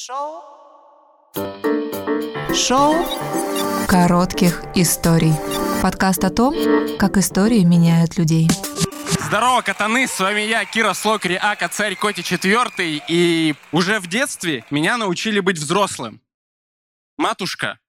Шоу. 0.00 0.44
Шоу 2.54 2.94
коротких 3.88 4.62
историй. 4.76 5.32
Подкаст 5.82 6.22
о 6.22 6.30
том, 6.30 6.54
как 6.98 7.16
истории 7.16 7.64
меняют 7.64 8.16
людей. 8.16 8.46
Здорово, 9.18 9.60
катаны! 9.62 10.06
С 10.06 10.20
вами 10.20 10.42
я, 10.42 10.64
Кира 10.66 10.94
Слокри, 10.94 11.34
Ака, 11.34 11.68
царь 11.68 11.96
Коти 11.96 12.22
четвертый. 12.22 13.02
И 13.08 13.56
уже 13.72 13.98
в 13.98 14.06
детстве 14.06 14.64
меня 14.70 14.98
научили 14.98 15.40
быть 15.40 15.58
взрослым. 15.58 16.22
Матушка, 17.16 17.80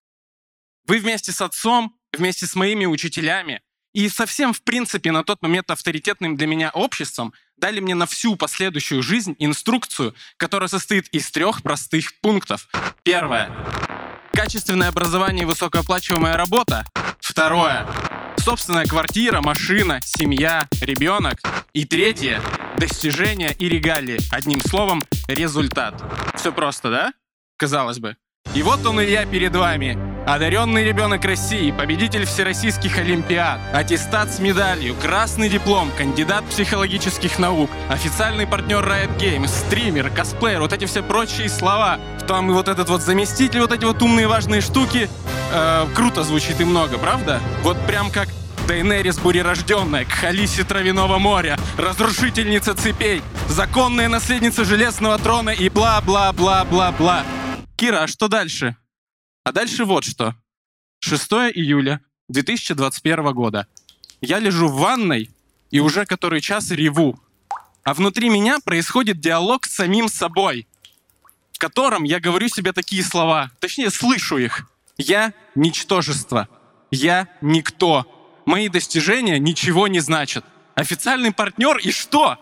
вы 0.87 0.97
вместе 0.97 1.31
с 1.31 1.41
отцом, 1.41 1.95
вместе 2.11 2.47
с 2.47 2.55
моими 2.55 2.87
учителями 2.87 3.61
и 3.99 4.07
совсем, 4.07 4.53
в 4.53 4.61
принципе, 4.61 5.11
на 5.11 5.25
тот 5.25 5.41
момент 5.41 5.69
авторитетным 5.69 6.37
для 6.37 6.47
меня 6.47 6.69
обществом 6.73 7.33
дали 7.57 7.81
мне 7.81 7.95
на 7.95 8.05
всю 8.05 8.37
последующую 8.37 9.03
жизнь 9.03 9.35
инструкцию, 9.39 10.15
которая 10.37 10.69
состоит 10.69 11.09
из 11.09 11.29
трех 11.31 11.61
простых 11.61 12.17
пунктов. 12.21 12.69
Первое. 13.03 13.51
Качественное 14.31 14.87
образование 14.87 15.43
и 15.43 15.45
высокооплачиваемая 15.45 16.37
работа. 16.37 16.85
Второе. 17.19 17.85
Собственная 18.37 18.85
квартира, 18.85 19.41
машина, 19.41 19.99
семья, 20.01 20.65
ребенок. 20.79 21.41
И 21.73 21.83
третье. 21.83 22.41
Достижения 22.77 23.53
и 23.59 23.67
регалии. 23.67 24.19
Одним 24.31 24.61
словом, 24.61 25.03
результат. 25.27 26.01
Все 26.35 26.53
просто, 26.53 26.89
да? 26.89 27.13
Казалось 27.57 27.99
бы. 27.99 28.15
И 28.55 28.63
вот 28.63 28.85
он 28.85 29.01
и 29.01 29.11
я 29.11 29.25
перед 29.25 29.53
вами. 29.53 30.08
Одаренный 30.29 30.83
ребенок 30.83 31.25
России, 31.25 31.71
победитель 31.71 32.23
всероссийских 32.23 32.99
олимпиад, 32.99 33.59
аттестат 33.73 34.31
с 34.31 34.37
медалью, 34.37 34.93
красный 34.93 35.49
диплом, 35.49 35.89
кандидат 35.97 36.45
психологических 36.45 37.39
наук, 37.39 37.71
официальный 37.89 38.45
партнер 38.45 38.77
Riot 38.77 39.17
Games, 39.17 39.47
стример, 39.47 40.11
косплеер, 40.11 40.61
вот 40.61 40.71
эти 40.71 40.85
все 40.85 41.01
прочие 41.01 41.49
слова. 41.49 41.99
Там 42.27 42.51
и 42.51 42.53
вот 42.53 42.67
этот 42.67 42.89
вот 42.89 43.01
заместитель, 43.01 43.61
вот 43.61 43.71
эти 43.71 43.85
вот 43.85 44.03
умные 44.03 44.27
важные 44.27 44.61
штуки. 44.61 45.09
Э, 45.51 45.87
круто 45.95 46.21
звучит 46.21 46.61
и 46.61 46.63
много, 46.63 46.99
правда? 46.99 47.39
Вот 47.63 47.83
прям 47.87 48.11
как 48.11 48.29
Дейнерис 48.67 49.17
бурерожденная, 49.17 50.05
к 50.05 50.11
Халисе 50.11 50.63
Травяного 50.63 51.17
моря, 51.17 51.57
разрушительница 51.75 52.75
цепей, 52.75 53.23
законная 53.47 54.07
наследница 54.07 54.63
Железного 54.63 55.17
трона 55.17 55.49
и 55.49 55.69
бла-бла-бла-бла-бла. 55.69 57.23
Кира, 57.75 58.03
а 58.03 58.07
что 58.07 58.27
дальше? 58.27 58.75
А 59.43 59.51
дальше 59.51 59.85
вот 59.85 60.03
что. 60.03 60.35
6 60.99 61.31
июля 61.53 62.01
2021 62.27 63.33
года. 63.33 63.67
Я 64.21 64.39
лежу 64.39 64.67
в 64.67 64.79
ванной 64.79 65.29
и 65.71 65.79
уже 65.79 66.05
который 66.05 66.41
час 66.41 66.71
реву. 66.71 67.19
А 67.83 67.93
внутри 67.93 68.29
меня 68.29 68.59
происходит 68.59 69.19
диалог 69.19 69.65
с 69.65 69.75
самим 69.75 70.09
собой, 70.09 70.67
в 71.53 71.59
котором 71.59 72.03
я 72.03 72.19
говорю 72.19 72.49
себе 72.49 72.73
такие 72.73 73.03
слова, 73.03 73.51
точнее 73.59 73.89
слышу 73.89 74.37
их. 74.37 74.69
Я— 74.97 75.33
ничтожество. 75.55 76.49
Я— 76.91 77.29
никто. 77.41 78.05
Мои 78.45 78.67
достижения 78.67 79.39
ничего 79.39 79.87
не 79.87 79.99
значат. 79.99 80.45
Официальный 80.75 81.31
партнер 81.31 81.77
и 81.77 81.91
что? 81.91 82.37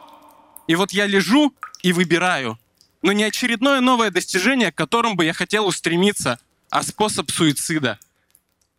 И 0.67 0.75
вот 0.75 0.91
я 0.91 1.05
лежу 1.05 1.53
и 1.81 1.93
выбираю, 1.93 2.59
но 3.01 3.11
не 3.11 3.23
очередное 3.23 3.79
новое 3.79 4.11
достижение, 4.11 4.71
к 4.71 4.75
которому 4.75 5.15
бы 5.15 5.25
я 5.25 5.33
хотел 5.33 5.65
устремиться, 5.65 6.39
а 6.69 6.83
способ 6.83 7.31
суицида. 7.31 7.99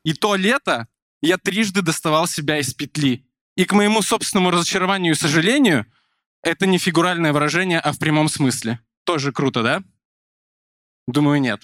И 0.05 0.13
то 0.13 0.37
лето 0.37 0.89
я 1.23 1.39
трижды 1.39 1.83
доставал 1.83 2.27
себя 2.27 2.59
из 2.59 2.75
петли. 2.75 3.27
И 3.57 3.65
к 3.65 3.73
моему 3.73 4.03
собственному 4.03 4.51
разочарованию 4.51 5.15
и 5.15 5.17
сожалению, 5.17 5.87
это 6.43 6.67
не 6.67 6.79
фигуральное 6.79 7.33
выражение, 7.33 7.81
а 7.81 7.93
в 7.93 7.99
прямом 7.99 8.29
смысле. 8.29 8.81
Тоже 9.05 9.33
круто, 9.33 9.63
да? 9.63 9.83
Думаю, 11.07 11.41
нет. 11.41 11.63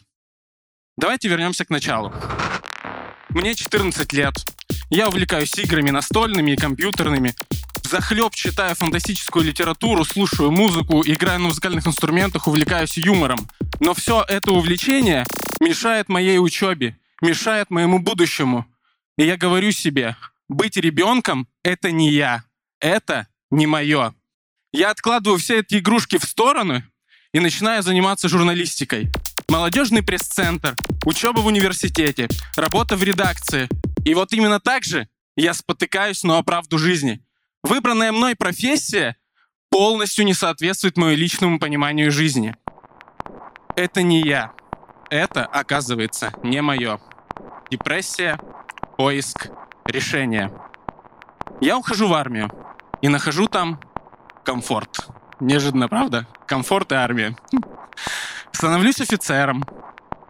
Давайте 0.96 1.28
вернемся 1.28 1.64
к 1.64 1.70
началу. 1.70 2.12
Мне 3.28 3.54
14 3.54 4.12
лет. 4.12 4.34
Я 4.90 5.08
увлекаюсь 5.08 5.56
играми 5.58 5.90
настольными 5.90 6.52
и 6.52 6.56
компьютерными 6.56 7.34
захлеб 7.94 8.34
читаю 8.34 8.74
фантастическую 8.74 9.44
литературу, 9.44 10.04
слушаю 10.04 10.50
музыку, 10.50 11.02
играю 11.06 11.40
на 11.40 11.48
музыкальных 11.48 11.86
инструментах, 11.86 12.48
увлекаюсь 12.48 12.96
юмором. 12.96 13.38
Но 13.78 13.94
все 13.94 14.24
это 14.26 14.52
увлечение 14.52 15.24
мешает 15.60 16.08
моей 16.08 16.38
учебе, 16.38 16.98
мешает 17.20 17.70
моему 17.70 17.98
будущему. 17.98 18.66
И 19.16 19.24
я 19.24 19.36
говорю 19.36 19.70
себе, 19.72 20.16
быть 20.48 20.76
ребенком— 20.76 21.48
это 21.62 21.90
не 21.90 22.10
я, 22.10 22.44
это 22.80 23.28
не 23.50 23.66
мое. 23.66 24.14
Я 24.72 24.90
откладываю 24.90 25.38
все 25.38 25.60
эти 25.60 25.78
игрушки 25.78 26.18
в 26.18 26.24
сторону 26.24 26.82
и 27.32 27.40
начинаю 27.40 27.82
заниматься 27.82 28.28
журналистикой. 28.28 29.08
Молодежный 29.48 30.02
пресс-центр, 30.02 30.76
учеба 31.04 31.40
в 31.40 31.46
университете, 31.46 32.28
работа 32.56 32.96
в 32.96 33.02
редакции. 33.02 33.68
И 34.04 34.14
вот 34.14 34.32
именно 34.32 34.60
так 34.60 34.84
же 34.84 35.08
я 35.36 35.54
спотыкаюсь 35.54 36.22
на 36.24 36.42
правду 36.42 36.78
жизни. 36.78 37.24
Выбранная 37.62 38.12
мной 38.12 38.34
профессия 38.36 39.16
полностью 39.70 40.24
не 40.24 40.34
соответствует 40.34 40.96
моему 40.96 41.16
личному 41.16 41.58
пониманию 41.58 42.12
жизни. 42.12 42.54
Это 43.76 44.02
не 44.02 44.22
я. 44.22 44.52
Это, 45.14 45.44
оказывается, 45.44 46.32
не 46.42 46.60
мое. 46.60 46.98
Депрессия, 47.70 48.36
поиск, 48.98 49.46
решение. 49.86 50.50
Я 51.60 51.78
ухожу 51.78 52.08
в 52.08 52.14
армию 52.14 52.50
и 53.00 53.06
нахожу 53.06 53.46
там 53.46 53.80
комфорт. 54.42 55.06
Неожиданно, 55.38 55.86
правда? 55.86 56.26
Комфорт 56.48 56.90
и 56.90 56.96
армия. 56.96 57.36
Становлюсь 58.50 59.00
офицером, 59.00 59.62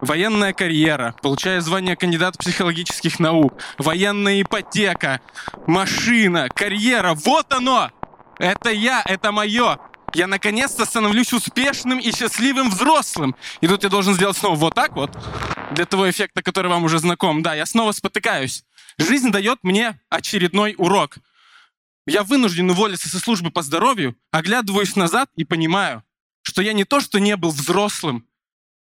военная 0.03 0.53
карьера, 0.53 1.15
получаю 1.23 1.63
звание 1.63 1.97
кандидата 1.97 2.39
психологических 2.39 3.19
наук, 3.19 3.55
военная 3.79 4.43
ипотека, 4.43 5.23
машина, 5.67 6.51
карьера. 6.55 7.15
Вот 7.15 7.51
оно! 7.55 7.91
Это 8.39 8.69
я, 8.69 9.03
это 9.07 9.33
мое. 9.33 9.79
Я 10.15 10.29
наконец-то 10.29 10.85
становлюсь 10.85 11.33
успешным 11.33 11.99
и 11.99 12.13
счастливым 12.13 12.71
взрослым. 12.71 13.35
И 13.61 13.67
тут 13.67 13.83
я 13.83 13.89
должен 13.89 14.15
сделать 14.15 14.37
снова 14.37 14.55
вот 14.55 14.75
так 14.75 14.93
вот, 14.95 15.11
для 15.73 15.87
того 15.87 16.09
эффекта, 16.09 16.41
который 16.41 16.69
вам 16.69 16.85
уже 16.85 17.01
знаком. 17.01 17.43
Да, 17.43 17.55
я 17.55 17.67
снова 17.67 17.91
спотыкаюсь. 17.91 18.65
Жизнь 18.97 19.33
дает 19.33 19.59
мне 19.65 20.01
очередной 20.09 20.77
урок. 20.79 21.17
Я 22.07 22.23
вынужден 22.23 22.71
уволиться 22.71 23.09
со 23.09 23.19
службы 23.19 23.51
по 23.51 23.63
здоровью, 23.63 24.17
оглядываюсь 24.31 24.95
назад 24.95 25.29
и 25.35 25.45
понимаю, 25.45 26.05
что 26.43 26.63
я 26.63 26.75
не 26.75 26.85
то, 26.85 27.01
что 27.01 27.19
не 27.19 27.37
был 27.37 27.51
взрослым, 27.51 28.29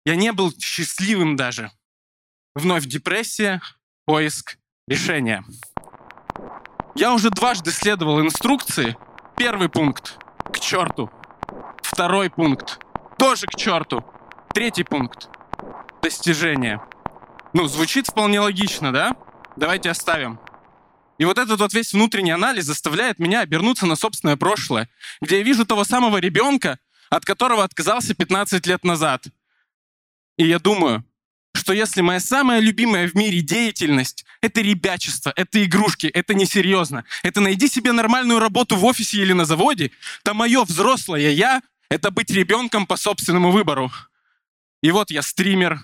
я 0.06 0.16
не 0.16 0.34
был 0.34 0.52
счастливым 0.60 1.38
даже. 1.38 1.72
Вновь 2.56 2.86
депрессия, 2.86 3.62
поиск 4.06 4.58
решения. 4.88 5.46
Я 6.96 7.14
уже 7.14 7.30
дважды 7.30 7.72
следовал 7.72 8.20
инструкции. 8.20 8.98
Первый 9.38 9.70
пункт— 9.70 10.18
к 10.52 10.60
черту. 10.60 11.10
Второй 12.02 12.32
пункт— 12.32 12.80
тоже 13.20 13.46
к 13.46 13.56
черту. 13.56 14.04
Третий 14.56 14.84
пункт— 14.84 15.30
достижение. 16.02 16.82
Ну, 17.54 17.68
звучит 17.68 18.08
вполне 18.08 18.40
логично, 18.40 18.92
да? 18.92 19.16
Давайте 19.56 19.92
оставим. 19.92 20.40
И 21.20 21.26
вот 21.26 21.38
этот 21.38 21.60
вот 21.60 21.74
весь 21.74 21.94
внутренний 21.94 22.32
анализ 22.32 22.66
заставляет 22.66 23.20
меня 23.20 23.42
обернуться 23.42 23.86
на 23.86 23.96
собственное 23.96 24.36
прошлое, 24.36 24.90
где 25.22 25.38
я 25.38 25.44
вижу 25.44 25.64
того 25.64 25.84
самого 25.84 26.18
ребенка, 26.18 26.80
от 27.12 27.24
которого 27.24 27.64
отказался 27.64 28.16
15 28.16 28.66
лет 28.66 28.84
назад— 28.84 29.26
и 30.38 30.48
я 30.48 30.58
думаю, 30.58 31.06
что 31.54 31.72
если 31.72 32.02
моя 32.02 32.20
самая 32.20 32.62
любимая 32.62 33.08
в 33.08 33.14
мире 33.14 33.42
деятельность— 33.42 34.26
это 34.42 34.62
ребячество, 34.62 35.32
это 35.36 35.64
игрушки, 35.64 36.08
это 36.08 36.34
несерьезно, 36.34 37.06
это 37.22 37.42
найди 37.42 37.68
себе 37.68 37.92
нормальную 37.92 38.40
работу 38.40 38.76
в 38.76 38.86
офисе 38.86 39.18
или 39.18 39.34
на 39.34 39.46
заводе, 39.46 39.92
то 40.24 40.34
мое 40.34 40.64
взрослое 40.64 41.30
я— 41.30 41.62
это 41.92 42.10
быть 42.10 42.30
ребенком 42.30 42.88
по 42.88 42.96
собственному 42.96 43.52
выбору. 43.52 43.92
И 44.82 44.92
вот 44.92 45.12
я 45.12 45.22
стример, 45.22 45.78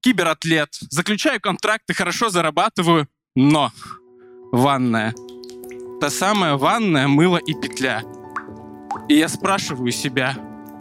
кибератлет, 0.00 0.70
заключаю 0.80 1.42
контракты, 1.42 1.92
хорошо 1.92 2.30
зарабатываю, 2.30 3.06
но 3.34 3.70
ванная. 4.50 5.14
Та 6.00 6.08
самая 6.08 6.56
ванная, 6.56 7.06
мыло 7.06 7.36
и 7.36 7.52
петля. 7.52 8.02
И 9.10 9.18
я 9.18 9.28
спрашиваю 9.28 9.92
себя, 9.92 10.36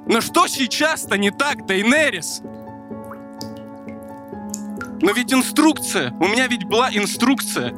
ну 0.07 0.21
что 0.21 0.47
сейчас-то 0.47 1.17
не 1.17 1.31
так, 1.31 1.65
Дейнерис? 1.65 2.39
Но 5.01 5.11
ведь 5.11 5.33
инструкция, 5.33 6.11
у 6.11 6.29
меня 6.29 6.47
ведь 6.47 6.63
была 6.63 6.89
инструкция. 6.95 7.73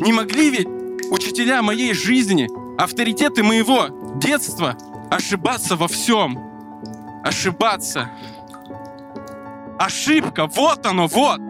Не 0.00 0.12
могли 0.12 0.50
ведь 0.50 0.68
учителя 1.12 1.62
моей 1.62 1.94
жизни, 1.94 2.48
авторитеты 2.82 3.44
моего 3.44 4.18
детства 4.20 4.76
ошибаться 5.10 5.76
во 5.76 5.88
всем. 5.88 6.38
Ошибаться. 7.24 8.10
Ошибка, 9.78 10.46
вот 10.46 10.86
оно, 10.86 11.06
вот. 11.06 11.40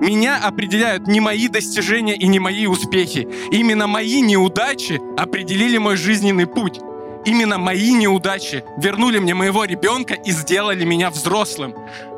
Меня 0.00 0.36
определяют 0.36 1.08
не 1.08 1.20
мои 1.20 1.48
достижения 1.48 2.14
и 2.14 2.26
не 2.28 2.38
мои 2.38 2.66
успехи. 2.66 3.28
Именно 3.50 3.88
мои 3.88 4.20
неудачи 4.20 5.00
определили 5.16 5.78
мой 5.78 5.96
жизненный 5.96 6.46
путь. 6.46 6.80
Именно 7.24 7.58
мои 7.58 7.92
неудачи 7.92 8.64
вернули 8.76 9.18
мне 9.18 9.34
моего 9.34 9.64
ребенка 9.64 10.14
и 10.14 10.30
сделали 10.30 10.84
меня 10.84 11.10
взрослым. 11.10 11.74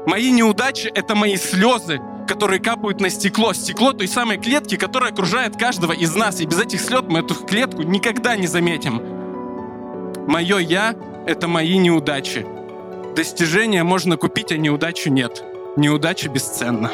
Мои 0.07 0.31
неудачи— 0.31 0.89
это 0.95 1.15
мои 1.15 1.37
слезы, 1.37 2.01
которые 2.29 2.61
капают 2.61 3.01
на 3.01 3.09
стекло. 3.09 3.55
Стекло 3.55 3.93
той 3.93 4.09
самой 4.09 4.37
клетки, 4.37 4.77
которая 4.77 5.11
окружает 5.11 5.57
каждого 5.57 5.93
из 5.93 6.15
нас. 6.15 6.41
И 6.41 6.47
без 6.47 6.61
этих 6.61 6.81
слез 6.83 7.05
мы 7.09 7.21
эту 7.21 7.35
клетку 7.35 7.83
никогда 7.83 8.37
не 8.37 8.47
заметим. 8.47 9.20
Мое 10.31 10.59
«я»— 10.59 10.95
это 11.27 11.49
мои 11.49 11.77
неудачи. 11.77 12.47
Достижения 13.17 13.83
можно 13.83 14.17
купить, 14.17 14.53
а 14.53 14.57
неудачу 14.57 15.11
нет. 15.11 15.43
Неудача 15.77 16.29
бесценна. 16.29 16.93